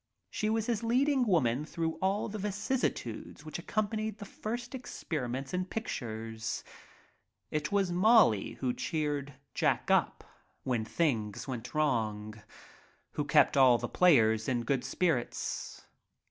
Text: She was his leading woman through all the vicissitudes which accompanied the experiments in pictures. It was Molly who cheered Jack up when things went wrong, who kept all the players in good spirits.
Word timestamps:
She 0.31 0.49
was 0.49 0.65
his 0.65 0.81
leading 0.81 1.27
woman 1.27 1.63
through 1.63 1.99
all 2.01 2.27
the 2.27 2.39
vicissitudes 2.39 3.45
which 3.45 3.59
accompanied 3.59 4.17
the 4.17 4.67
experiments 4.73 5.53
in 5.53 5.65
pictures. 5.65 6.63
It 7.51 7.71
was 7.71 7.91
Molly 7.91 8.53
who 8.53 8.73
cheered 8.73 9.35
Jack 9.53 9.91
up 9.91 10.23
when 10.63 10.85
things 10.85 11.47
went 11.47 11.75
wrong, 11.75 12.33
who 13.11 13.23
kept 13.25 13.55
all 13.55 13.77
the 13.77 13.87
players 13.87 14.49
in 14.49 14.63
good 14.63 14.83
spirits. 14.83 15.85